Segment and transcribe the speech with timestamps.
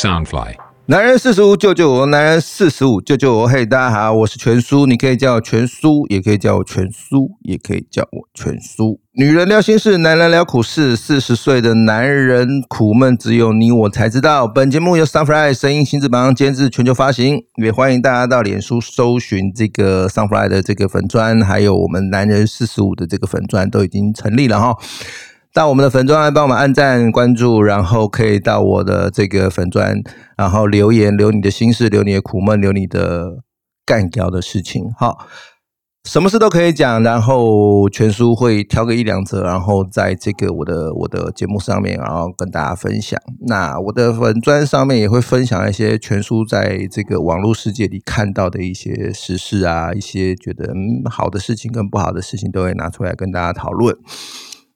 [0.00, 0.54] Soundfly。
[0.86, 3.46] 男人四十五救救我，男人四十五救救我。
[3.46, 8.98] 嘿，大家好，我是全叔，你可以叫我全叔，也可以叫我全叔，也可以叫我全叔。
[9.12, 10.96] 女人聊心事，男人聊苦事。
[10.96, 14.48] 四十岁的男人苦闷，只有你我才知道。
[14.48, 17.44] 本节目由 Sunfly 声音新翅膀监制，全球发行。
[17.62, 24.74] 也欢迎大家到脸书搜寻这个 Sunfly 的这个粉砖，还有我们男人四十五的这个粉砖都已经成立了哈。
[25.52, 30.00] 到我们的粉砖来帮我们按赞关注，然后可以到我的这个粉砖，
[30.36, 33.42] 然后留言留你的心事，留你的苦闷，留你的
[33.84, 34.84] 干掉的事情。
[34.96, 35.26] 好，
[36.04, 43.20] 什么事都可以讲，然后全书会挑个一两则，然后在这个我的我的节目上面，然后跟大家分享。
[43.48, 53.96] 那我的粉砖上面也会分享一些全书在这个网络世界里看到的一些实事啊，一些觉得嗯好的事情跟不好的事情，都会拿出来跟大家讨论。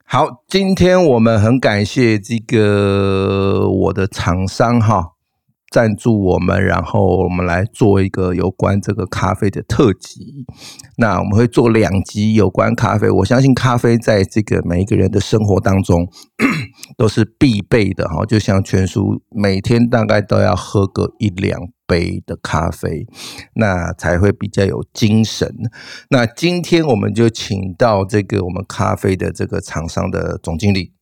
[0.07, 5.14] 好，今天我们很感谢这个我的厂商哈
[5.75, 10.47] 赞助我们，然后我们来做一个有关这个咖啡的特辑。
[10.99, 16.09] 那我们会做两集有关咖啡，我相信咖啡在这个每一个人的生活当中
[16.97, 21.61] 都是必备的哈，就像全叔每天大概都要喝个一两。
[21.87, 23.07] 杯的咖啡，
[23.57, 25.55] 那才会比较有精神。
[26.09, 30.93] 那今天我们就请到这个我们咖啡的这个厂商的总经理，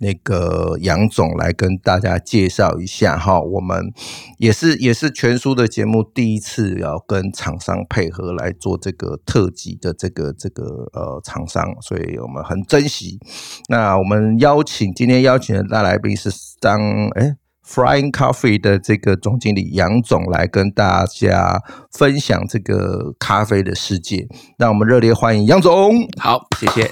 [0.00, 3.40] 那个杨总来跟大家介绍一下哈。
[3.40, 3.92] 我们
[4.38, 13.18] 也是也是全书的节目第一次要跟厂商配合来做这个特辑的这个这个呃厂商，所以我们很珍惜。
[13.68, 17.36] 那我们邀请今天邀请的大来宾是张哎。
[17.70, 21.60] Flying Coffee 的这个总经理杨总来跟大家
[21.92, 26.08] 分享这个咖啡的世界，让我们热烈欢迎杨总。
[26.18, 26.90] 好，谢谢，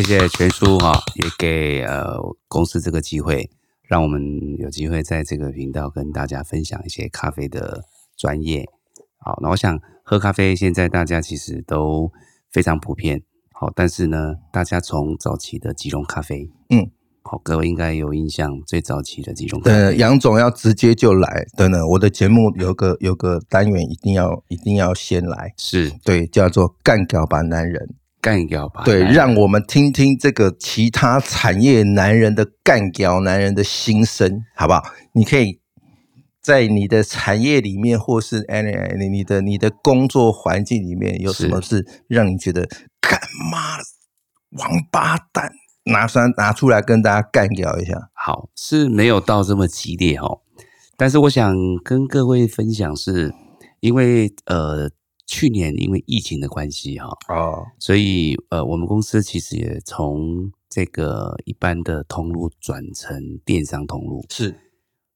[0.00, 2.14] 谢谢全叔哈，也给呃
[2.46, 3.50] 公司这个机会，
[3.82, 4.22] 让我们
[4.56, 7.82] 有机会在这个频道跟大家分享一些咖啡的
[8.16, 8.64] 专业。
[9.18, 12.12] 好，那我想喝咖啡，现在大家其实都
[12.52, 13.24] 非常普遍。
[13.50, 16.88] 好，但是呢，大家从早期的即溶咖啡，嗯。
[17.24, 19.60] 好，各位应该有印象，最早期的几种。
[19.62, 34.82] 对，杨总要直接就来，等等，我的节目有个有个单元，一定要一定要先来，是对，叫做干掉吧男人，干掉吧，对，让我们听听这个其他产业男人的干掉男人的心声，好不好？
[35.12, 35.60] 你可以
[36.40, 42.68] 在你的产业里面，或是 any 你的你的工作环境里面，有什么是让你觉得
[43.00, 43.20] 干
[43.50, 43.78] 妈
[44.58, 45.50] 王八蛋？
[45.84, 50.42] 拿出拿出来跟大家干掉一下，好是没有到这么激烈哦，
[50.98, 53.32] 但是我想跟各位分享，是
[53.80, 54.90] 因为呃
[55.28, 64.52] 去年因为疫情的关系哈哦，所以呃我们公司其实也从这个一般的通路转成电商通路，是。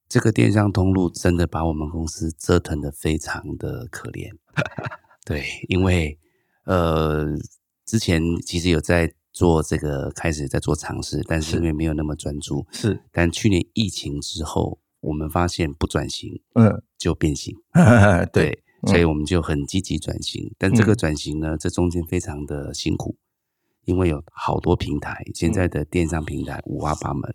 [0.08, 4.30] 这个电商通路真的把我们公司折腾的非常的可怜，
[5.26, 6.16] 对，因为
[6.66, 7.26] 呃
[7.84, 9.12] 之前其实有在。
[9.34, 13.00] 做这个开始在做尝试，但是因为没有那么专注，是。
[13.10, 17.56] 但去年疫情之后，我们发现不转型，嗯，就变形，
[18.30, 20.52] 对，所以我们就很积极转型。
[20.58, 23.16] 但这个转型呢，这中间非常的辛苦，
[23.84, 27.34] 因为有好多平台，现在的电商平台五花八门，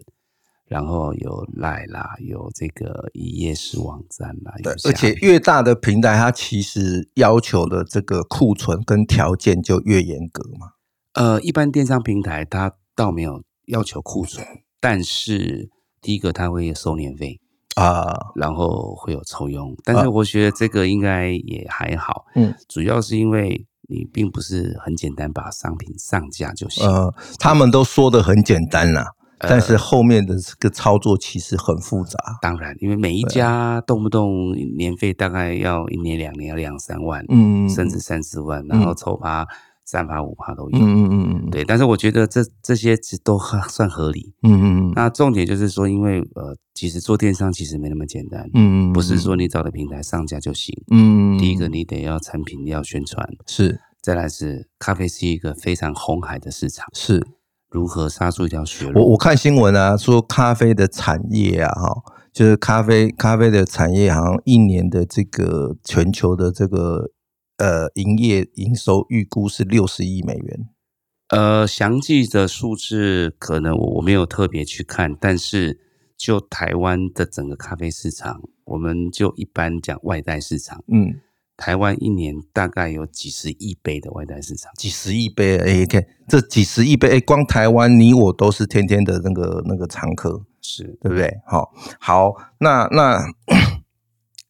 [0.65, 10.71] 然后有赖啦，有这个一页式网站啦，对，而且越大的平台，它其实要求的这个库存跟条件就越严格嘛。
[11.13, 14.45] 呃，一般电商平台它倒没有要求库存，
[14.79, 15.69] 但是
[16.01, 17.39] 第一个它会收年费
[17.77, 29.05] 啊，然后会有抽佣，但是我觉得这个应该也还好，嗯，主要是因为你并不是很简单把商品上架就行，呃，他们都说的很简单啦，
[29.37, 32.17] 但是后面的这个操作其实很复杂。
[32.41, 39.45] 当然，因为每一家动不动年费大概要一年两年要两三万，嗯，甚至三四万，然后抽趴。
[39.89, 43.39] 三趴五趴都有，嗯嗯嗯嗯，对，但是我觉得这这些其实都
[43.69, 44.91] 算合理，嗯嗯嗯。
[44.93, 51.39] 那重点就是说，因为呃，其实做电商其实没那么简单，嗯嗯，不是说你找的平台上架就行，嗯嗯。
[51.39, 57.25] 第一个你得要产品要宣传，是，再来是咖啡是一个非常红海的市场，是，
[57.71, 58.99] 如何杀出一条血路？
[58.99, 67.11] 我我看新闻啊，说咖啡的产业啊，哈，就是咖啡咖啡的产业，好像一年的这个全球的这个。
[67.57, 70.69] 呃，营业营收预估是六十亿美元。
[71.29, 75.79] 呃，详细的数字可能我我没有特别去看，但是
[76.17, 81.19] 就台湾的整个咖啡市场，我们就一般讲外带市场，嗯，
[81.57, 90.45] 台湾一年大概有几十亿杯的外带市场，几十亿杯，哎，看这几十亿杯，哎，光台湾你我都是天天的那个那个常客。
[90.69, 91.33] 是对不对？
[91.45, 93.23] 好，好，那那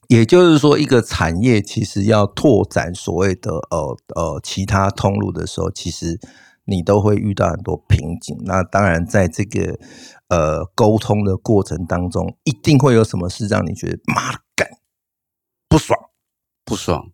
[0.07, 6.19] 也就是说，一个产业其实要拓展所谓的呃呃其他通路的时候，其实
[6.65, 8.37] 你都会遇到很多瓶颈。
[8.45, 9.77] 那当然，在这个
[10.29, 14.67] 呃沟通的过程当中，一定会有什么事让你觉得妈的干
[15.67, 15.99] 不爽，
[16.63, 17.11] 不爽。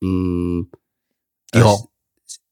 [0.00, 0.68] 嗯，
[1.58, 1.66] 有。
[1.66, 1.88] 呃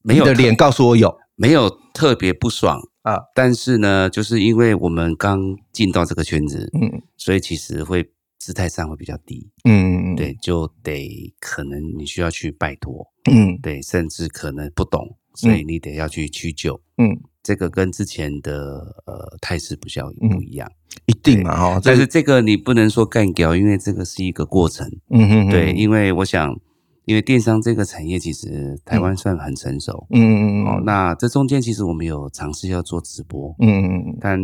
[0.03, 1.19] 没有你的脸告诉我有。
[1.35, 5.39] 没有特别不爽，啊，但是呢，就是因为我们刚
[5.71, 7.01] 进到这个圈子，嗯。
[7.17, 8.11] 所以其实会
[8.41, 13.55] 姿态上会比较低，嗯嗯，对，就得可能你需要去拜托，嗯。
[13.61, 17.07] 对，甚至可能不懂，所以你得要去屈就，嗯，
[17.43, 20.67] 这个跟之前的呃态势不效嗯不一样，
[21.05, 26.59] 一定嘛哈，但是这个你不能说干掉，因为这个是一个过程，嗯哼对，因为我想，
[27.05, 34.39] 因为电商这个产业其实台湾算很成熟，嗯嗯嗯哦，那这中间其实我们有尝试要做直播，嗯嗯嗯但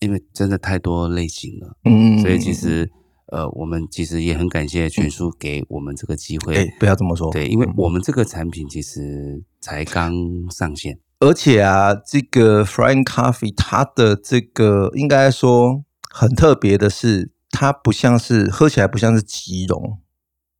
[0.00, 2.90] 因为真的太多类型了，嗯，所以其实
[3.32, 6.54] 呃，我们其实也很感谢全叔给我们这个机会。
[6.54, 10.12] 哎，不要这么说，对，因为我们这个产品其实才刚
[10.50, 19.98] 上线，而且啊，这个 Frying Coffee 它的这个应该说很特别的是，它不像是喝起来不像是即溶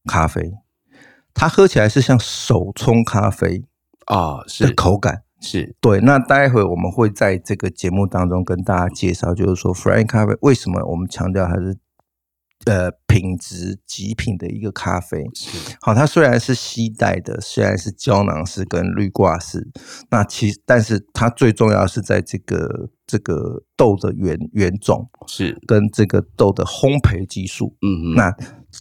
[0.04, 0.52] 咖啡，
[1.32, 3.62] 它喝起来是像手冲咖啡
[4.06, 5.22] 啊，的是口感。
[5.38, 9.72] 是，对，那待会我们会在这个节目当中跟大家介绍，就是说
[10.08, 11.76] 咖啡为什么我们强调它是
[12.66, 15.24] 呃品质极品的一个咖啡。
[15.34, 19.66] 是好，它虽然是吸带的，虽然是胶囊式跟滤挂式，
[20.10, 28.36] 那其但是它最重要是在这个这个豆的原原种是，跟这个豆的烘焙技术，嗯嗯，那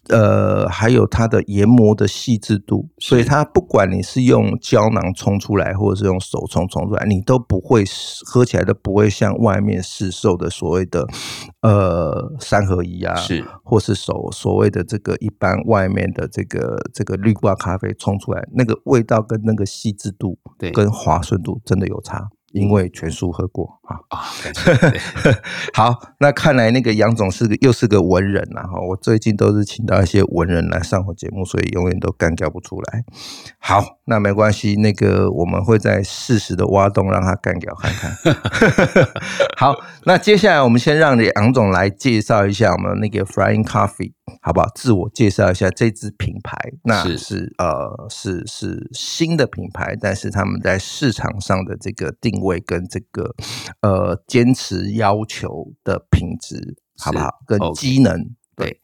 [0.10, 7.84] 呃还有它的研磨的细致度，所以它不管你是用胶囊冲出来，或者是用手冲冲出来，你都不会
[8.26, 11.08] 喝起来都不会像外面市售的所谓的
[11.62, 13.44] 呃三合一啊，是。
[13.64, 20.72] 或是所所谓的这个一般外面的这个这个绿挂咖啡冲出来，那个味道跟那个细致度对。
[20.72, 24.00] 跟滑顺度真的有差，因为全叔喝过啊。
[24.10, 24.24] 啊，
[25.74, 33.04] 好，那看来那个杨总是个又是个文人呐、哈，我最近都是请到一些文人来上我节目，所以永远都干掉不出来。
[33.60, 38.16] 好，那没关系，那个我们会在适时的挖洞让他干掉看看。
[39.58, 44.70] 好，那接下来我们先让杨总来介绍一下我们那个 Flying Coffee，好不好？
[44.76, 53.34] 自我介绍一下这支品牌，那是是呃是是新的品牌，但是他们在市场上的这个定位跟这个
[53.81, 57.30] 呃坚持要求的品质，好不好？
[57.45, 58.80] 跟机能，对，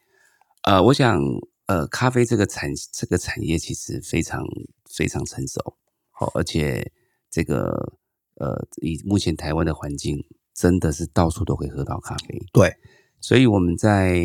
[0.63, 1.19] 呃，我想，
[1.65, 4.43] 呃，咖啡这个产这个产业其实非常
[4.89, 5.77] 非常成熟，
[6.11, 6.91] 好、而且
[7.29, 7.93] 这个
[8.35, 12.37] 呃，以目前台湾的环境，真的是到处都可以喝到咖啡。
[12.51, 12.75] 对，
[13.19, 14.21] 所以我们在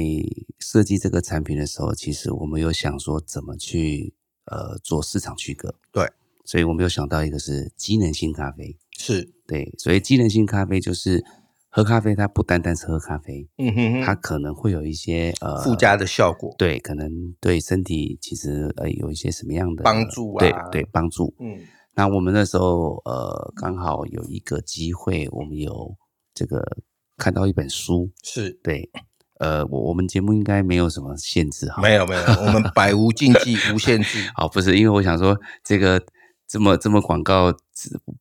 [0.59, 4.15] 设计这个产品的时候，其实我们有想说怎么去
[4.47, 5.75] 呃做市场区隔。
[5.93, 6.11] 对，
[6.45, 8.77] 所以我们有想到一个是机能性咖啡。
[8.99, 11.25] 是，对，所以机能性咖啡就是
[11.69, 17.11] 喝咖啡，它不单单是喝咖啡，嗯哼它可能会有一些呃附加的效果，对，可能
[17.41, 21.35] 对身体其实呃有一些什么样的帮助啊对对，帮助。
[21.41, 21.59] 嗯
[21.99, 25.97] 那我们那时候呃刚好有一个机会，我们有
[26.35, 26.63] 这个
[27.17, 28.51] 看到一本书，是。
[28.63, 28.91] 对，
[29.41, 31.81] 呃，我我们节目应该没有什么限制哈。
[31.81, 34.31] 没有没有，我们百无禁忌， 无限制。
[34.35, 35.99] 好，不是因为我想说这个
[36.47, 37.51] 这么这么广告，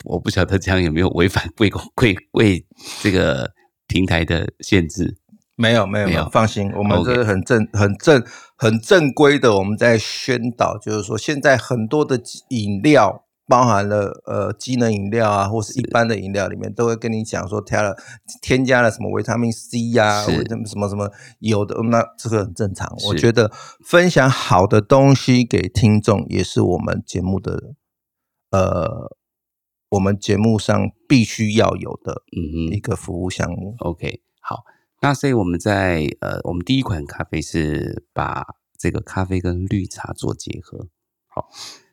[0.04, 2.66] 我不晓得这样有没有违反贵公贵贵
[3.02, 3.52] 这个
[3.88, 5.18] 平台的限制。
[5.56, 8.24] 没有没有没有，放心，我们这是很正很正
[8.58, 13.24] 很正规的，我们在宣导，就是说现在很多的饮料。
[13.48, 17.96] 包含了呃机能饮料啊，或是一般的饮料里面，都会跟你讲说添了
[18.42, 22.92] 添加了什么维他命 C 呀、是或者什么什么有的，那这个很正常。
[23.06, 23.52] 我觉得
[23.86, 27.76] 分享好的东西给听众，也是我们节目的
[28.50, 29.16] 呃
[29.90, 33.76] 我们节目上必须要有的嗯哼一个服务项目。
[33.80, 34.64] ，OK，好。
[35.02, 38.44] 那所以我们在呃，我们第一款咖啡是把
[38.78, 40.88] 这个咖啡跟绿茶做结合。
[41.28, 41.50] 好，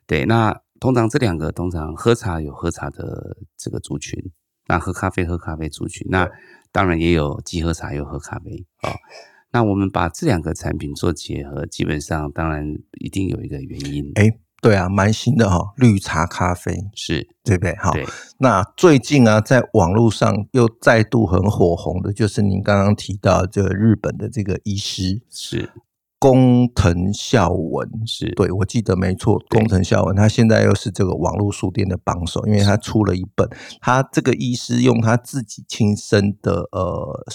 [0.07, 4.31] 对，那通常这两个通常喝茶有喝茶的这个族群，
[4.67, 6.27] 那喝咖啡喝咖啡族群，那
[6.71, 8.65] 当然也有既喝茶又喝咖啡。
[8.77, 8.95] 好，
[9.51, 12.65] 那我们把这两个产品做结合，基本上当然
[12.99, 14.11] 一定有一个原因。
[14.15, 17.75] 哎，对啊，蛮新的哈、绿茶咖啡，是，对不对？
[17.75, 17.91] 好，
[18.37, 25.69] 那最近啊，在网络上又再度很火红的，就是您刚刚提到的这个日本的这个医师是，
[26.17, 33.45] 工藤孝文，是，对我记得没错，工藤孝文，他现在又是这个网络书店的榜首，因为他出了一本，
[33.81, 37.25] 他这个医师用他自己亲身的呃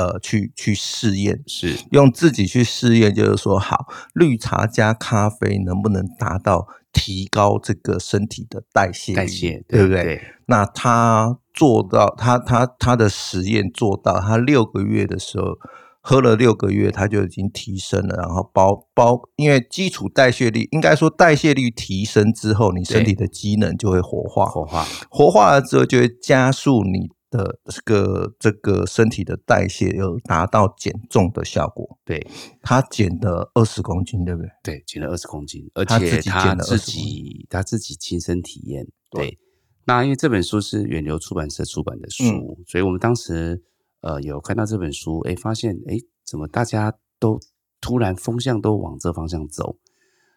[0.00, 10.02] 呃去去试验，是用自己去试验，就是说，好，绿茶加咖啡能不能达到提高这个身体的代谢代谢，对不对？
[10.02, 10.22] 对？
[10.46, 15.58] 那他做到，他他他的实验做到，他六个月的时候
[16.00, 31.98] 喝了六个月，他就已经提升了，然后包包，因为基础代谢率应该说代谢率提升之后，你身体的机能就会活化，活化活化了之后就会加速你的这个这个身体的代谢，有达到减重的效果。
[32.04, 32.26] 对
[32.60, 34.50] 他减了二十公斤，对不对？
[34.62, 38.86] 对，减了二十公斤，而且他自己他自己亲身体验。
[39.10, 39.38] 对对，
[39.84, 43.62] 那因为这本书是远流出版社出版的书，嗯所以我们当时
[44.00, 47.40] 呃有看到这本书，哎，发现哎怎么大家都
[47.80, 49.76] 突然风向都往这方向走，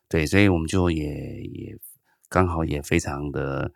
[0.08, 1.78] 对，所以我们就也也
[2.30, 3.72] 刚好也非常的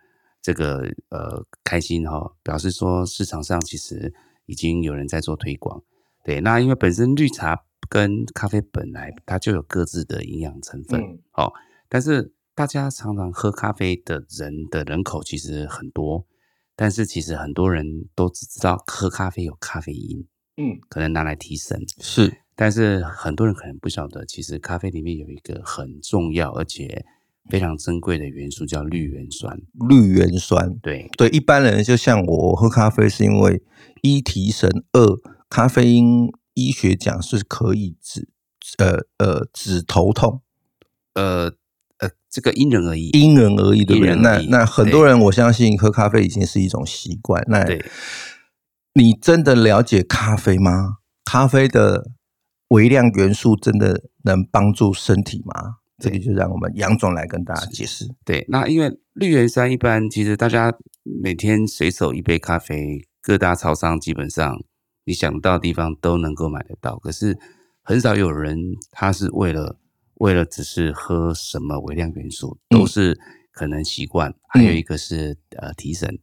[0.48, 0.78] 这个
[1.10, 4.14] 呃开心哈、表示说市场上其实
[4.46, 5.82] 已经有人在做推广。
[6.24, 11.18] 对，那因为本身绿茶跟咖啡本来它就有各自的营养成分，嗯。
[11.34, 11.52] 哦，
[11.86, 16.26] 但是大家常常喝咖啡的人的人口其实很多，
[16.74, 20.26] 但是其实很多人都只知道喝咖啡有咖啡因，
[20.56, 22.38] 嗯，可能拿来提神，是。
[22.56, 27.04] 但是很多人可能不晓得，其实咖啡里面有一个很重要而且
[27.48, 29.58] 非常珍贵的元素叫绿原酸。
[29.88, 30.76] 绿原酸。
[30.82, 33.62] 对对一般人，就像我，喝咖啡是因为
[34.02, 38.28] 一提神，二咖啡因医学讲是可以止
[38.78, 40.42] 呃呃止头痛，
[41.14, 41.52] 呃
[41.98, 43.08] 呃，这个因人而异。
[43.10, 44.14] 因人而异，对不对？
[44.16, 47.42] 那那很多人，我相信喝咖啡已经是一种习惯。
[47.48, 47.84] 那对
[48.94, 50.98] 你真的了解咖啡吗？
[51.24, 52.10] 咖啡的
[52.68, 55.77] 微量元素真的能帮助身体吗？
[55.98, 58.06] 这个就让我们杨总来跟大家解释。
[58.24, 60.72] 对，那因为绿原酸一般，其实大家
[61.22, 64.56] 每天随手一杯咖啡，各大超商基本上
[65.04, 66.96] 你想到的地方都能够买得到。
[66.98, 67.36] 可是
[67.82, 68.56] 很少有人
[68.92, 69.78] 他是为了
[70.14, 73.18] 为了只是喝什么微量元素，嗯都是
[73.52, 74.32] 可能习惯。
[74.48, 76.18] 还有一个是呃提神，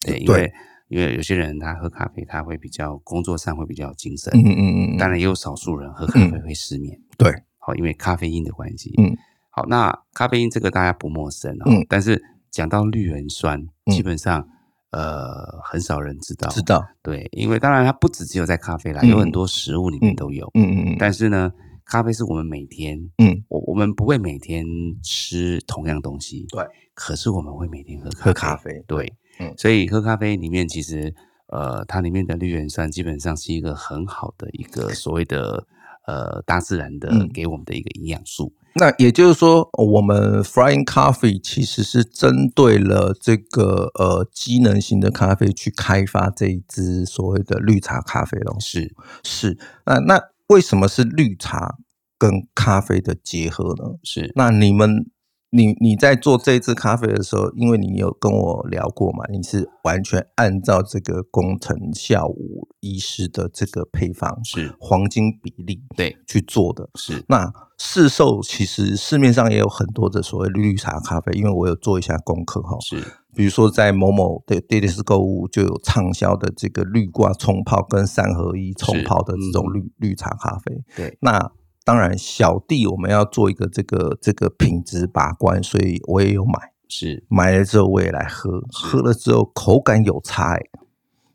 [0.00, 0.52] 对，因为
[0.88, 4.32] 因为有些人他喝咖啡，他会比较工作上会比较有精神。
[4.34, 7.00] 嗯嗯嗯嗯，当然也有少数人喝咖啡会失眠。
[7.16, 8.92] 对，好，因为咖啡因的关系。
[8.98, 9.16] 嗯，
[9.50, 11.64] 好，那咖啡因这个大家不陌生哦。
[11.66, 14.48] 嗯但是讲到绿原酸，嗯基本上
[14.90, 16.48] 呃很少人知道。
[16.48, 16.84] 知道。
[17.02, 20.50] 对，因为当然它不只只有在咖啡啦，嗯有很多食物里面都有。
[20.54, 21.52] 嗯嗯嗯，但是呢，
[21.84, 24.64] 咖啡是我们每天，嗯我我们不会每天
[25.02, 26.64] 吃同样东西，对，
[26.94, 31.14] 可是我们会每天喝咖喝咖啡对，嗯所以喝咖啡里面其实
[31.48, 35.66] 呃，它里面的绿原酸基本上是一个很好的一个所谓的
[36.06, 38.52] 呃大自然的嗯给我们的一个营养素。
[38.74, 48.56] 那也就是说，我们 Flying Coffee 其实是针对了这个呃机能型的咖啡去开发这一支所谓的绿茶咖啡咯。
[48.60, 51.78] 是是，那那为什么是绿茶
[52.16, 53.96] 跟咖啡的结合呢？
[54.04, 55.10] 是，那你们，
[55.50, 66.88] 你你在做这一支咖啡的时候，因为你有跟我聊过嘛，你是完全按照这个工程下午医师的这个配方是黄金比例对，去做的。
[66.94, 73.02] 是那市售其实市面上也有很多的所谓绿茶咖啡，因为我有做一下功课哈，是
[73.34, 80.84] 比如说在某某的 d a t a 购物就有畅销的这个绿挂冲泡跟三合一冲泡的这种嗯绿、绿茶咖啡。
[80.96, 81.50] 对，那
[81.84, 86.52] 当然，小弟我们要做一个这个这个品质把关，所以我也有买，
[86.88, 87.24] 是。
[87.28, 90.70] 买了之后我也来喝，喝了之后口感有差、欸，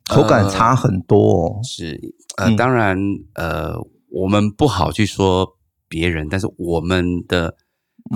[0.07, 1.59] 口感差很多哦。
[1.63, 1.99] 是，
[2.37, 2.55] 呃，嗯。
[2.55, 2.97] 当然，
[3.33, 3.75] 呃，
[4.11, 5.57] 我们不好去说
[5.89, 7.55] 别人，但是我们的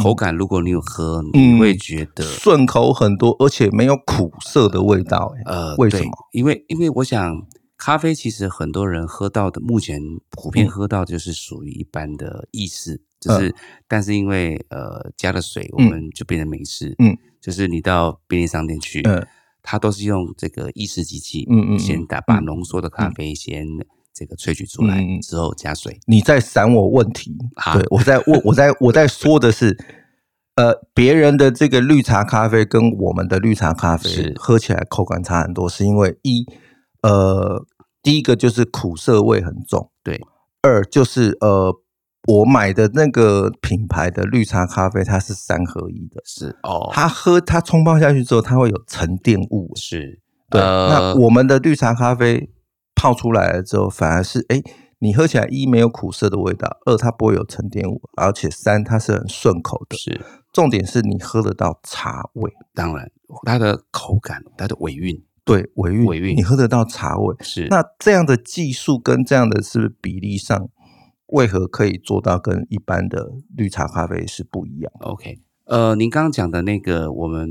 [0.01, 6.11] 口感，如果你有喝，嗯你会觉得，顺口很多，而且没有苦涩的味道、欸，呃，对为什么？
[6.31, 7.41] 因为因为我想，
[7.79, 10.69] 咖啡其实很多人喝到的，目前普遍嗯。
[10.69, 13.55] 喝到就是属于一般的意式，就是，
[13.87, 15.89] 但是因为呃加了水，我嗯。
[15.89, 19.25] 们就变成美式，嗯，就是你到便利商店去，嗯
[19.63, 23.65] 它都是用这个意式机器，嗯嗯嗯先打把嗯浓缩的咖啡先
[24.13, 29.77] 这个萃取出来之后加水，你在闪我问题，好对我在问，我在我在说的是，
[30.55, 34.33] 呃，别人的这个绿茶咖啡跟我们的绿茶咖啡是。
[34.37, 36.45] 喝起来口感差很多，是因为一，
[37.01, 37.65] 呃，
[38.01, 40.19] 第一个就是苦涩味很重，对，
[40.61, 41.73] 二就是呃，
[42.27, 52.49] 我买的那个品牌的绿茶咖啡它是三合一的，是哦，它喝它冲泡下去之后，它会有沉淀物，是对，呃那我们的绿茶咖啡
[52.95, 54.61] 泡出来了之后，反而是哎，
[54.99, 59.95] 你喝起来一没有苦涩的味道，二它不会有沉淀物，而且三它是很顺口的。
[59.97, 60.19] 是
[60.51, 63.09] 重点是你喝得到茶味，当然
[63.43, 67.35] 它的口感，它的尾韵，对尾韵，尾韵你喝得到茶味。
[67.41, 70.69] 是那这样的技术跟这样的是是比例上，
[71.27, 75.39] 为何可以做到跟一般的绿茶咖啡是不一样 OK。
[75.65, 77.47] 呃，您刚刚讲的那个，我们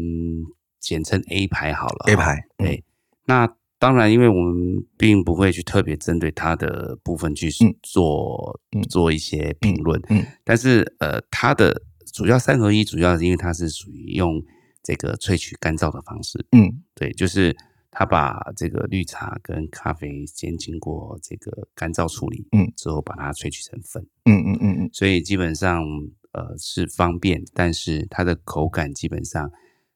[0.81, 2.85] 简称 A 牌好了？A 牌，嗯对，
[3.27, 14.43] 那当然，因为我们并不会去特别针对它的部分去嗯做、嗯做一些评论，嗯但是呃，它的主要三合一，主要是因为它是属于用
[14.83, 17.57] 这个萃取干燥的方式，嗯对，就是
[17.99, 25.83] 它把这个绿茶跟咖啡先经过这个干燥处理，嗯，之后把它萃取成粉，嗯嗯嗯嗯，所以基本上
[26.31, 29.51] 呃是方便，但是它的口感基本上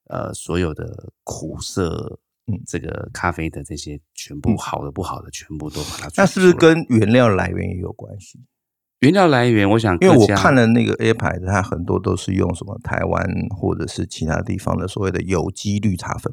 [0.09, 2.19] 呃所有的苦涩，
[2.49, 8.41] 嗯这个咖啡的这些全部嗯好的不好的全部都把它那是不是跟原料来源也有关系？
[8.99, 9.71] 原料来源？
[9.71, 13.25] 我想因为我看了那个 A 牌的，它很多都是用什么台湾
[13.57, 16.33] 或者是其他地方的所谓的有机绿茶粉。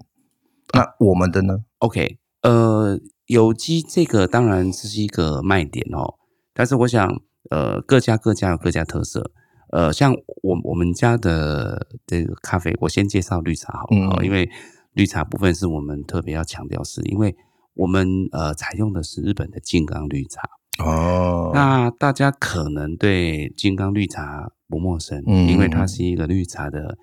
[0.73, 6.15] 那我们的呢？OK，呃，有机这个当然这是一个卖点哦，
[6.53, 9.31] 但是我想，呃，各家各家有各家特色。
[9.71, 10.11] 呃，像
[10.41, 14.49] 我我们家的这个咖啡，我先介绍绿茶好了，嗯哦因为
[14.93, 17.35] 绿茶部分是我们特别要强调是，因为
[17.75, 20.41] 我们呃采用的是日本的金刚绿茶。
[20.83, 26.97] 哦，那大家可能对金刚绿茶不陌生，嗯因为它是一个绿茶的，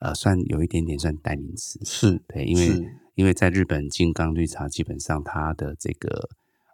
[0.00, 1.80] 呃，算有一点点算代名词。
[1.84, 6.08] 是对，因为是因为在日本金刚绿茶基本上它的这个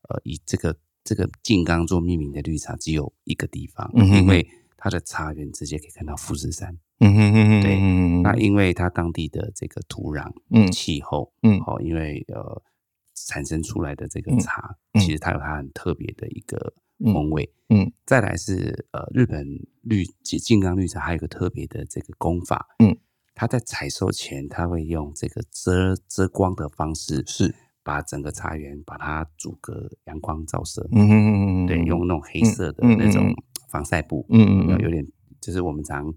[0.09, 6.79] 呃以这个这个金刚做命名的绿茶只有一个地方，嗯哼哼因为它的茶园直接可以看到富士山。
[7.01, 12.63] 嗯哼哼哼，对嗯那因为它当地的这个土壤、嗯气候，嗯哦，因为呃
[13.27, 16.75] 产生出来的这个嗯茶，嗯其实它有它很特别的一个
[17.05, 17.53] 嗯风味。
[17.71, 19.45] 嗯再来是呃日本
[19.83, 22.97] 绿金金刚绿茶还有一个特别的这个功法，嗯，
[23.37, 27.55] 它在采收前，它会用这个遮遮光的方式，是。
[27.85, 33.37] 把整个茶园把它阻隔阳光照射，嗯哼哼哼哼，对，用那种黑色的嗯嗯那种嗯
[33.69, 35.07] 防晒布，嗯嗯嗯有点
[35.41, 36.13] 就是我们常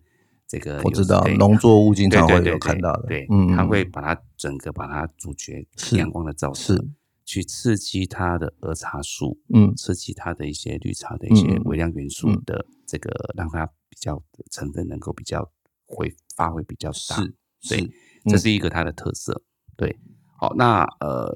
[0.47, 6.89] 这个我知道农作物经常会有看到的，对，嗯，它嗯会把它整个把它阻绝是阳光的照射，是
[7.23, 9.71] 去刺激它的儿茶素，嗯。
[9.75, 12.41] 刺激它的一些绿茶的一些嗯嗯微量元素嗯。
[12.47, 15.47] 的这个，让它比较成分能够比较
[15.89, 17.33] 会发挥比较大，是
[17.69, 17.91] 对是，
[18.25, 19.41] 这嗯是一个它的特色。
[19.75, 19.97] 对，
[20.37, 21.35] 好，那呃，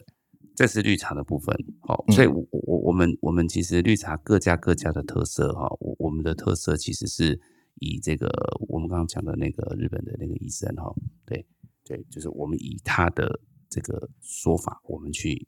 [0.56, 1.56] 这是绿茶的部分。
[1.82, 7.40] 好，嗯所以我我我们我们其实绿茶各家各家的特色哈，我我们的特色其实是
[7.80, 8.30] 以这个
[8.68, 10.94] 我们刚刚讲的那个日本的那个医生哈，
[11.26, 11.46] 对
[11.84, 13.40] 对，就是我们以他的
[13.70, 15.48] 这个说法，我们去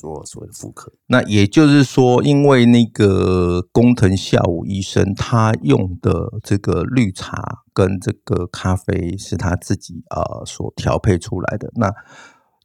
[0.00, 0.92] 做所谓的复刻。
[1.06, 11.70] 那也就是说，因为那个工藤孝武医生他用的这个绿茶跟这个咖啡是他自己呃所调配出来的。
[11.74, 11.92] 那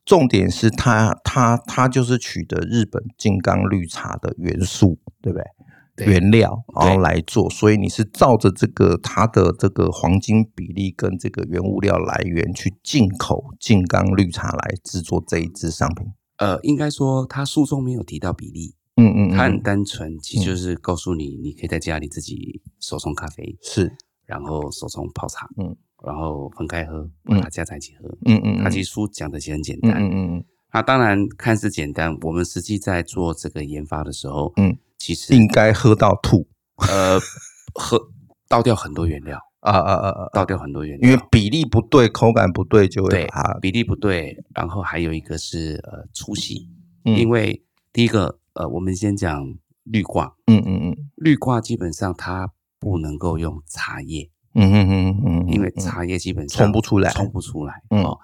[0.06, 5.46] 重点是他他他就是取得日本金刚绿茶的元素，对不对？
[5.98, 16.06] 原料，然后来做，所以你是照着这个它的这个黄金比例跟这个原物料来源去进口金刚绿茶来制作这一支商品。
[16.38, 23.92] 呃，应该说他书中没有提到比例，嗯嗯他很嗯，单纯，其实就是告诉你，你可以在家里自己手冲咖啡，是，
[24.26, 28.08] 然后手冲泡茶，嗯，然后分开喝，把它加在一起喝。
[28.26, 36.46] 嗯嗯，他其实书讲的其实很简嗯单，嗯嗯那当然看似简单，我们实际在做这个研发的时候，嗯，其实应该喝到吐
[36.90, 37.18] 呃
[37.74, 37.98] 喝
[38.50, 40.30] 倒掉很多原料，啊啊啊啊！
[40.32, 46.70] 倒掉很多原因为，比例不对，口感不对，就会对把它比例不对，然后还有一个是呃粗细，
[47.04, 47.18] 嗯。
[47.18, 51.10] 因为第一个呃我们先讲绿挂，嗯嗯嗯。
[51.16, 57.10] 绿挂基本上它不能够用茶叶，嗯嗯嗯嗯，因为嗯茶叶基本上冲不出来。
[57.12, 57.74] 冲不出来。
[57.90, 58.04] 嗯。
[58.04, 58.20] 哦，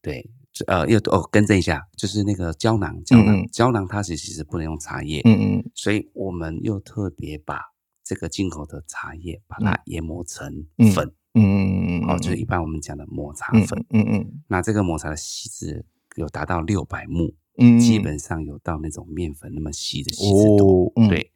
[0.00, 3.48] 对，这呃，又哦，更正一下，就是那个胶囊，胶囊，嗯嗯。
[3.52, 5.70] 胶囊它其实不能用茶叶，嗯嗯。
[5.74, 7.60] 所以我们又特别把
[8.06, 13.84] 这个进口的茶叶把它研磨成嗯粉，嗯嗯嗯，哦，就是一般我们讲的抹茶嗯粉。
[13.90, 20.92] 嗯嗯那这个抹茶的细致有达到六百目，嗯，基本上有到那种面粉那么细的细致度。
[21.08, 21.32] 对，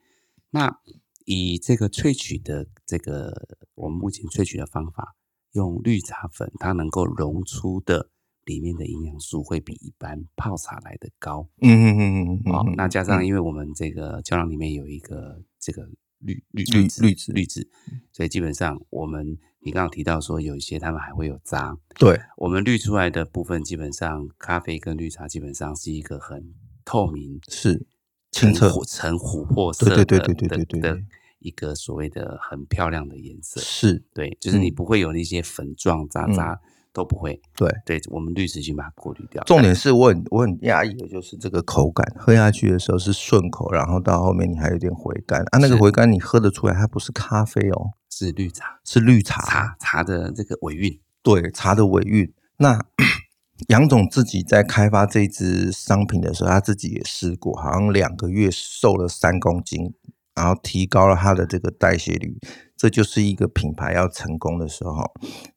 [0.51, 0.79] 那
[1.25, 5.17] 以这个萃取的这个我们目前萃取的方法，
[5.55, 8.11] 用绿茶粉，它能够溶出的
[8.45, 11.49] 里面的营养素会比一般泡茶来的高。
[11.63, 17.69] 嗯嗯嗯嗯，哦，那加上嗯因为我们这个胶囊里面有一个这个滤滤滤纸滤纸滤纸，
[18.13, 26.55] 所以基本上我们你刚刚提到说有一些他们还会有渣，对，我们滤出来的部分基本上咖啡跟绿茶基本上是一个很
[26.85, 27.87] 透明、是
[28.31, 31.03] 清澈呈琥珀色的对对对对对对对的的
[31.41, 33.61] 一个所谓的很漂亮的颜色。
[33.61, 34.75] 是，对，就是你嗯。
[34.75, 36.61] 不会有那些粉状渣渣
[36.93, 37.41] 都不会。
[37.57, 39.43] 对对，我们滤纸已经把它过滤掉。
[39.45, 50.99] 重点是我很我很压抑的就是这个口感，喝下去的时候是顺口，然后到后面你还有点回甘啊，那个回甘你喝得出来，它不是咖啡哦，是绿茶，是绿茶，茶茶的这个尾韵。
[51.23, 52.33] 对茶的尾韵。
[52.57, 52.79] 那
[53.69, 59.93] 杨总自己在开发这支商品的时候，他自己也试过，好像两个月瘦了三公斤，
[60.35, 62.39] 然后提高了他的这个代谢率。
[62.81, 65.05] 这就是一个品牌要成功的时候，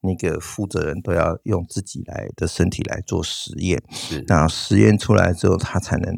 [0.02, 3.82] 那个负责人都要用自己来的身体来做实验。
[3.90, 6.14] 是那实验出来之后，他才能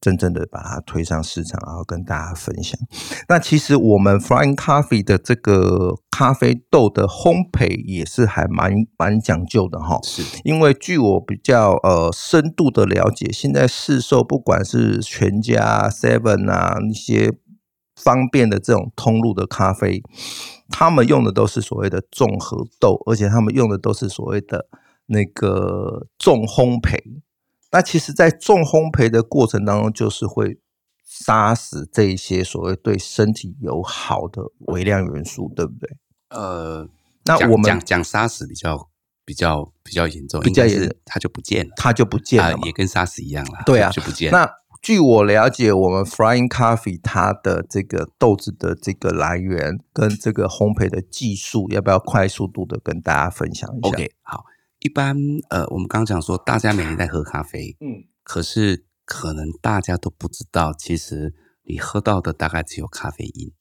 [0.00, 2.80] 真正的把它推上市场，然后跟大家分享。
[3.28, 9.98] 那其实我们 Flying Coffee 的这个咖啡豆的烘焙也是还蛮蛮讲究的哈。
[10.04, 17.34] 是因为据我比较呃深度的了解，现在市售不管是全家、Seven 啊那些
[17.96, 20.02] 方便的这种通路的咖啡，
[20.68, 24.68] 他们用的都是所谓的综合豆，而且他们用的都是所谓的
[25.06, 26.96] 那个重烘焙。
[27.72, 30.58] 那其实，在重烘焙的过程当中，就是会
[31.04, 35.90] 杀死这一些所谓对身体有好的微量元素，对不对？
[36.30, 36.88] 呃，
[37.24, 38.88] 那我们讲讲杀死比较
[39.24, 42.62] 比较比较严重，应该比较严是它就不见了，它就不见啊了嘛。
[42.66, 43.62] 也跟杀死一样了。
[43.66, 44.38] 对啊就不见了。
[44.38, 44.50] 那
[44.82, 54.44] 据我了解，我们 Flying Coffee 它的这个豆子的这个来源跟这个烘焙的技术，要不要快速度的跟大家分享一下？OK，好，
[54.80, 55.16] 一般
[55.50, 61.34] 呃，我们刚刚讲说，大家每天在喝咖啡，嗯，可是可能大家都不知道，其实
[61.64, 63.52] 你喝到的大概只有咖啡因。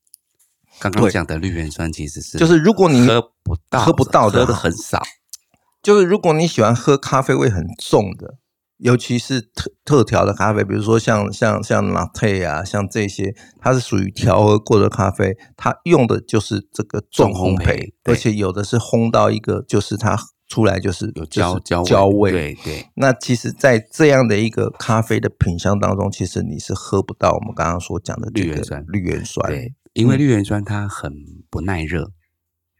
[0.79, 1.11] 刚刚对。
[1.11, 5.01] 讲的绿原酸其实是就是如果你喝不到喝不到的喝的很少，
[5.81, 8.39] 就是如果你喜欢喝咖啡味很重的，
[8.77, 22.31] 尤其是特特调的咖啡，比如说像像像 latte 啊，像这些，它是属于调和过的咖啡，它用的就是这个重烘焙而且有的是烘到一个，就是它出来就是有焦焦焦味。
[22.31, 29.49] 对对，那其实，在这样的一个咖啡的品相当中，其实你是喝不到我们刚刚所讲的绿原酸绿原酸。
[29.49, 31.13] 对，因为嗯绿原酸它很
[31.49, 32.11] 不耐热，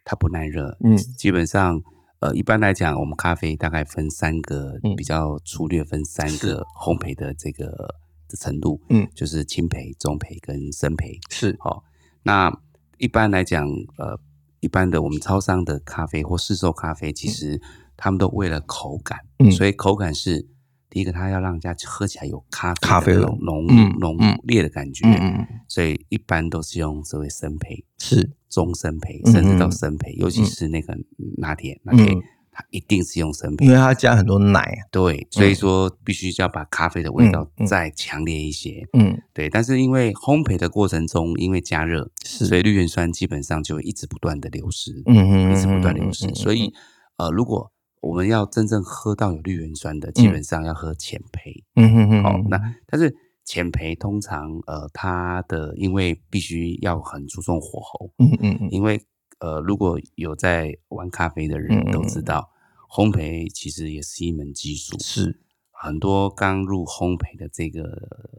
[0.04, 1.82] 它不耐热，嗯基本上
[2.20, 7.66] 呃，一般来讲，我们咖啡大概分三个，嗯比较粗略分三个烘焙的这个
[8.28, 9.08] 的程度，嗯。
[9.14, 11.20] 就是轻焙、中焙跟深焙。
[11.30, 11.56] 是。
[11.60, 11.84] 好、
[12.24, 12.52] 那
[12.98, 14.18] 一般来讲，呃，
[14.62, 17.62] 一般的我们超商的咖啡或市售咖啡，其实
[17.98, 19.52] 他们都为了口感，嗯。
[19.52, 20.48] 所以口感是
[20.96, 25.06] 第一个，它要让人家喝起来有咖啡咖啡浓嗯浓嗯烈的感觉，
[25.68, 30.98] 所以一般都是用所谓生焙、是中生焙，嗯甚至到嗯深焙，尤其嗯是那个
[31.38, 33.82] 拿铁，拿铁嗯它一定是用生培因为焙。
[33.82, 34.74] 它加很多奶。
[34.90, 38.88] 对，所以说必须要把咖啡的味道再强烈一些。
[38.94, 46.34] 嗯，对，但是因为烘焙的过程中，因为加热，是所以绿原酸基本上就会一直不断的流失，嗯嗯一直不断嗯流失。
[46.36, 46.72] 所以
[47.18, 47.70] 呃，如果
[48.06, 51.64] 我们要真正喝到有绿原酸的，基本上要喝浅焙。
[51.74, 53.12] 嗯嗯嗯，好、那但是
[53.44, 58.68] 浅焙通常呃，它的因为必须要很注重火候，嗯嗯嗯。
[58.70, 59.02] 因为
[59.40, 62.48] 呃，如果有在玩咖啡的人都知道，
[62.88, 65.42] 烘焙其实也是一门技术，是。
[65.72, 67.84] 很多刚入烘焙的这个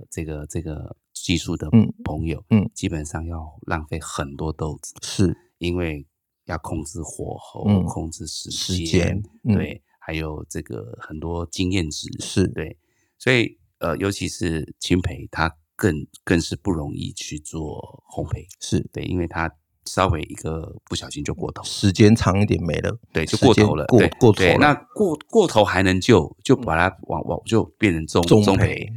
[0.08, 2.70] 这个这个技术的嗯朋友，嗯。
[2.72, 5.36] 基本上要浪费很多豆子，是。
[5.58, 6.06] 因为
[6.46, 12.76] 要控制火候，嗯控制时时间，对，还有这个很多经验值，是对，
[13.18, 19.52] 所以呃，尤其是青培，它更更是不容易去做烘焙，是对，因为它
[19.84, 21.62] 稍微一个不小心就过头。
[21.62, 24.56] 时间长一点没了，对，就过头了，过过头了。
[24.58, 28.88] 那过过头还能救，就把它往往就变成中中中焙焙。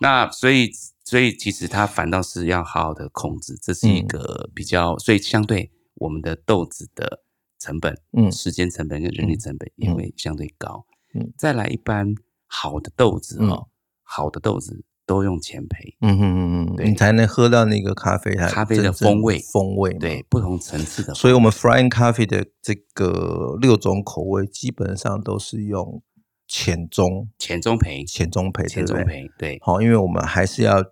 [0.00, 0.70] 那所以
[1.04, 7.22] 所以其实它反倒是要好好的控制，这是一嗯个比较，所以相对我们的豆子的
[7.58, 10.86] 成本、嗯时间成本跟人力嗯成本也会相对高。
[11.14, 11.32] 嗯。
[11.38, 12.14] 再来一般
[12.46, 13.68] 好的豆子嗯哦，
[14.02, 16.88] 好的豆子都用浅焙，嗯嗯嗯嗯，对。
[16.88, 26.02] 你才能喝到那个咖啡它咖啡的风味风味对，不同层次的，所以我们 Frying Coffee 的这个六种口味基本上都是用
[26.46, 29.58] 浅中浅中焙、浅中焙，浅中对不对焙，对。
[29.62, 30.82] 好，因为我们还是要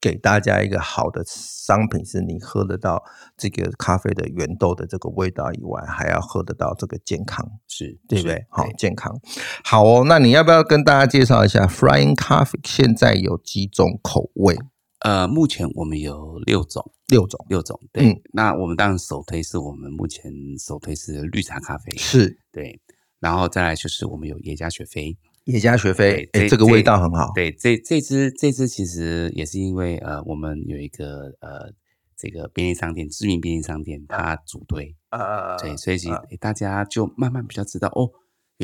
[0.00, 3.02] 给大家一个好的商品，是你喝得到
[3.36, 8.46] 这个咖啡的原豆的这个味道以外，还要喝得到这个健康，是，是对不对？
[8.48, 9.14] 好，健康。
[9.62, 14.56] 好哦，那你要不要跟大家介绍一下 Flying Coffee 现在有几种口味？
[15.00, 16.92] 呃，目前我们有六种。
[17.08, 18.08] 六种，六种，对。
[18.08, 22.80] 嗯那我们当然首推是我们目前首推是绿茶咖啡，是对。
[23.18, 27.32] 然后再来就是我们有耶加雪菲，野加学菲，哎，这个味道很好。
[27.34, 31.72] 对，这这支这支其实也是因为呃，我们有一个呃
[32.16, 35.98] 这个便利商店知名便利商店，它主推，呃，对，所以
[36.38, 38.10] 大家就慢慢比较知道哦，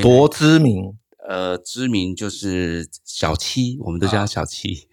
[0.03, 4.89] 多知名呃，知名就是小七，我们都叫他小七。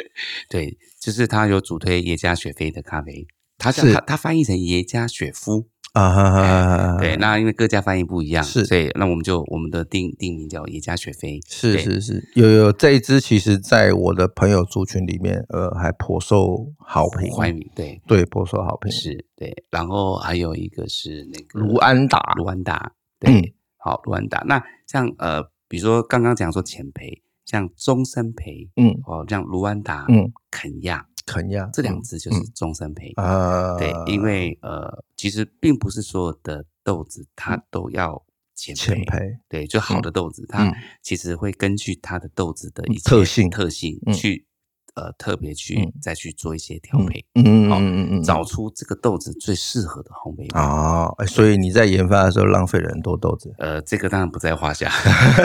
[0.48, 3.26] 对，就是他有主推耶加雪菲的咖啡，
[3.58, 5.68] 他叫是他他翻译成耶加雪夫。
[5.94, 6.98] 啊哈哈哈哈！
[6.98, 8.64] 对，那因为各家翻译不一样，是。
[8.64, 11.40] 所以那我们就我们的定定名叫野家雪菲。
[11.46, 18.02] 是是是，有有这一支，其实在我的朋友族群里面，呃，还颇受好评，欢迎对。
[18.08, 18.90] 对，颇受好评。
[18.90, 23.40] 是，对，然后还有一个是那个卢安达，卢安达，嗯。
[23.40, 24.42] 对，好，卢安达。
[24.48, 28.98] 那像呃，比如说刚刚讲说浅培，像终身培，嗯。
[29.06, 33.12] 哦，像卢安达，嗯，肯亚肯亚这两只就是终身培。
[33.16, 38.22] 啊，对，因为呃，其实并不是所有的豆子它都要
[38.54, 44.46] 浅培，培对，就好的豆子，它嗯其实会根据它的豆子的一些特性特性嗯去
[44.94, 50.48] 呃特别去嗯再去做一些调配，嗯嗯好嗯嗯嗯，找出这个豆子最适合的烘焙味。
[50.52, 53.52] 啊，哎所以你在研发的时候浪费了很多豆子。
[53.58, 54.90] 呃，这个当然不在话下，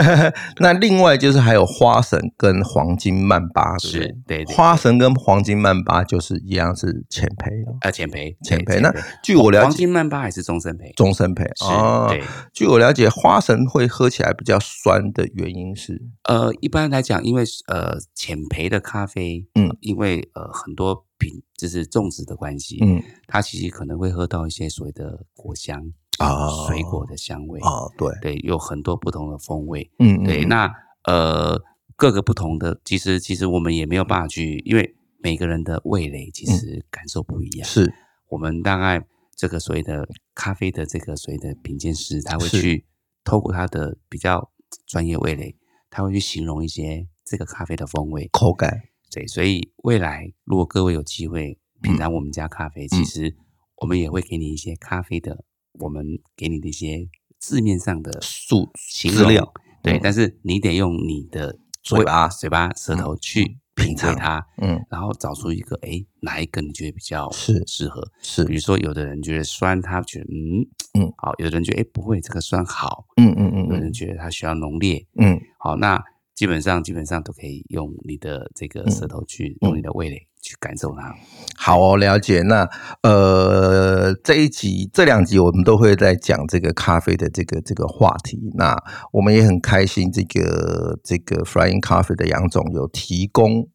[0.58, 4.44] 那另外就是还有花神跟黄金曼巴，是对？
[4.46, 8.80] 花神跟黄金曼巴就是一样是浅培的，呃浅培浅培。
[8.80, 10.92] 那据我了解，黄金曼巴还是终身培？
[10.96, 12.06] 终身培是哦。
[12.08, 30.72] 对，据我了解，花神会喝起来比较酸的原因是，呃，一般来讲，因为呃浅培的咖啡，嗯，因为呃很多品就是种植的关系，嗯它其实可能会喝到一些所谓的果香啊水果的香味，哦，对，对，有很多不同的风味，嗯，对，嗯那
[31.04, 31.60] 呃
[31.96, 37.94] 各个不同的，其实其实我们也没有办法去，因为每个人的味蕾其实感受不一样，嗯是。
[38.28, 42.86] 我们大概这个所谓的咖啡的这个所谓的品鉴师，他会去
[43.24, 44.52] 透过他的比较
[44.86, 45.56] 专业味蕾，
[45.90, 48.28] 他会去形容一些这个咖啡的风味。
[48.30, 53.36] 口感，对，所以未来如果各位有机会品尝我们家咖啡，其实
[53.76, 60.00] 我们也会给你一些咖啡的，我们给你的一些字面上的数形容资料，对，嗯。
[60.02, 68.06] 但是你得用你的嘴巴嘴巴、舌头去品尝它，嗯，然后找出一个哎哪一个你觉得比较是适合。
[68.20, 68.44] 是。
[68.44, 70.60] 比如说，有的人觉得酸，他觉得嗯
[71.00, 73.92] 嗯好；有的人觉得哎不会，这个酸好；嗯嗯嗯有的人嗯。
[73.92, 75.04] 觉得它需要浓烈。
[75.16, 76.00] 嗯，好，那
[76.40, 81.14] 基本上基本上都可以用你的这个舌头去，用你的味蕾去感受它。
[81.54, 82.40] 好哦，了解。
[82.40, 82.66] 那
[83.02, 88.38] 呃，这一集、这两集我们都会在讲这个咖啡的这个这个话题。
[88.54, 88.74] 那
[89.12, 93.68] 我们也很开心，这个这个 Flying Coffee 的杨总有提供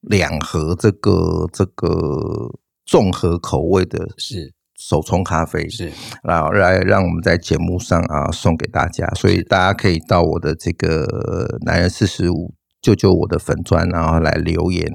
[0.00, 4.54] 两盒这个这个综合口味的是
[4.88, 14.90] 手冲咖啡，是，然后来让我们在节目上啊送给大家，所以大家可以到我的这个男人四十五救救我的粉砖，然后来留言。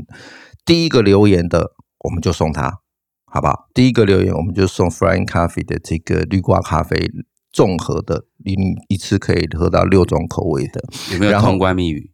[0.65, 1.73] 第一个留言的
[2.05, 2.79] 我们就送他，
[3.25, 3.67] 好不好？
[3.71, 7.11] 第一个留言我们就送 Flying Coffee 的这个绿挂咖啡
[7.51, 8.55] 综合的，你
[8.87, 10.81] 一次可以喝到六种口味的。
[11.11, 12.11] 有没有通关密语？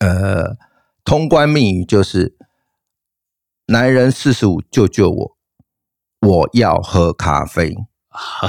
[0.00, 0.58] 呃，
[1.02, 2.36] 通关密语就是
[3.68, 5.33] 男人四十五救救我，
[6.24, 7.74] 我要喝咖啡。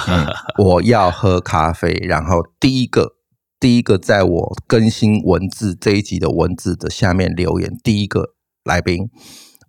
[0.08, 0.28] 嗯
[0.64, 3.16] 我要喝咖啡，然后第一个
[3.60, 9.10] 第一个在我更新文字这一集的文字的下面留言，第一个来宾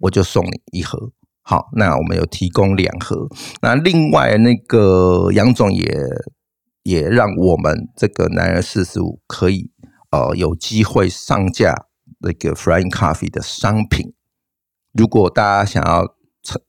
[0.01, 1.13] 我就送你一盒。
[1.41, 3.27] 好，那我们有提供两盒。
[3.63, 5.99] 那另外那个杨总也
[6.83, 9.71] 也让我们这个男人四十五可以
[10.11, 11.87] 呃有机会上架
[12.19, 14.13] 那个 Flying Coffee 的商品。
[14.93, 16.16] 如果大家想要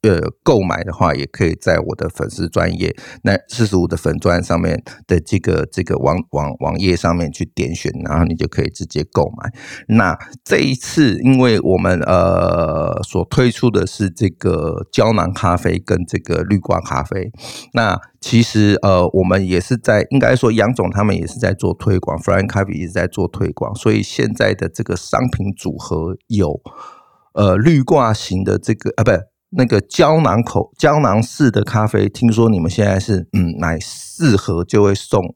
[0.01, 9.51] 呃购买的话，也可以在我的粉丝专业那四十五的粉钻上面的这个这个网网网页上面去点选，然后你就可以直接购买。
[9.87, 17.31] 那这一次，因为我们呃所推出的是这个胶囊咖啡跟这个绿挂咖啡，
[17.73, 26.61] 那其实呃我们也是在应该说杨总他们也是在做推广，fly Coffee 也是在做推广，所以现在的这个商品组合有
[27.33, 29.11] 呃绿挂型的这个啊不。
[29.57, 35.35] 那个胶囊口胶囊式的咖啡，听说你们现在是嗯买四盒就会送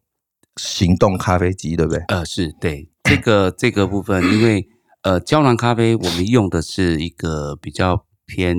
[0.58, 2.04] 行动咖啡机，对不对？
[2.08, 4.68] 呃，是对这个这个部分，因为
[5.02, 8.56] 呃胶囊咖啡我们用的是一个比较偏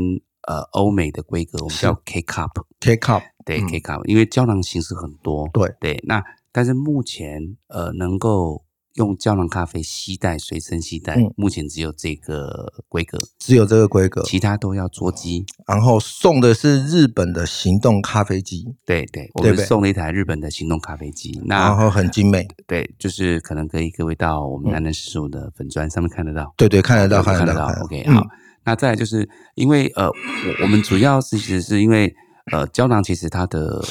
[0.49, 3.69] 呃欧美的规格，我们叫 K cup，K cup 对、嗯。
[3.69, 5.73] K cup，因为胶囊形式很多，对。
[5.79, 6.21] 对，那
[6.51, 8.62] 但是目前呃能够
[8.95, 15.45] 用胶囊咖啡吸带随身吸带，嗯目前只有这个规格，只有这个规格，其他都要捉机。
[15.67, 26.53] 然后送的是日本的行动咖啡机，对对，我们送了一台日本的行动咖啡机，那然后很精美，对，就是可能可以各位到我们男人十五的粉砖上面看得到。
[26.57, 27.69] 对对，看得到，有看得到。
[27.69, 27.83] 到。
[27.85, 28.23] OK，嗯好。
[28.65, 32.15] 那再来就是因为呃，我我们主要是其实是因为
[32.53, 33.85] 呃，胶囊其实它的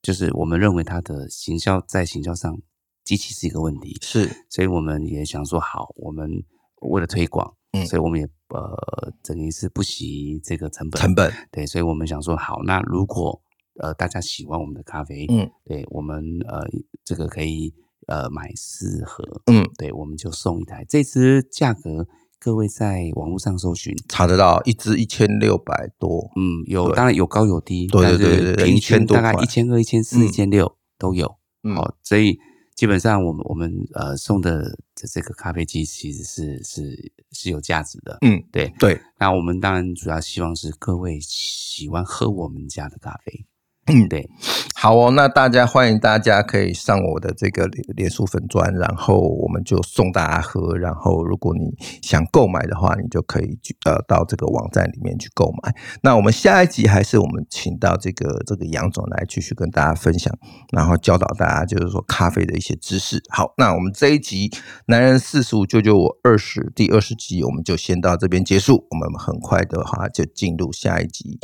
[0.00, 2.56] 就是我们认为它的行销在行销上
[3.04, 6.44] 机器是一个问题，是所以我们也想说，好，我们
[6.80, 13.42] 为了推广，嗯所以我们也呃等于是不惜这个成本，成本，对，所以我们想说，好，那如果
[13.80, 16.60] 呃大家喜欢我们的咖啡，嗯对我们呃
[17.04, 17.74] 这个可以
[18.06, 20.84] 呃买四盒，嗯，对，我们就送一台。
[20.88, 22.06] 这支价格，
[22.38, 31.36] 各位在网络上搜寻，查得到，一支一千六百多，嗯，有对当然有高有低，对对对对对平1000多大概一千二、一千四、嗯一千六都有。
[31.64, 32.38] 嗯哦，所以
[32.74, 38.18] 基本上我们我们呃送的这这个咖啡机其实是是是有价值的。
[38.22, 38.72] 嗯，对。
[38.78, 43.46] 对，那我们当然主要希望是各位喜欢喝我们家的咖啡。
[43.86, 44.30] 嗯对，
[44.76, 50.78] 好哦，那大家欢迎大家可以上我的这个脸脸书粉砖，然后我们就送大家喝。
[50.78, 55.74] 然后如果你想购买的话，你就可以去呃到这个网站里面去购买。
[56.00, 60.32] 那我们下一集还是我们请到这个这个杨总来继续跟大家分享，
[60.70, 63.20] 然后教导大家就是说咖啡的一些知识。
[63.30, 64.48] 好，那我们这一集
[64.86, 68.86] 《男人四十五救救我二十》第二十集我们就先到这边结束。
[68.90, 71.40] 我们很快的话就进入下一集。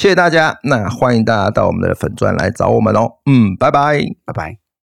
[0.00, 3.18] 谢谢大家，那欢迎大家到我们的粉钻来找我们哦。
[3.26, 4.00] 嗯，拜拜。
[4.24, 4.69] 拜拜。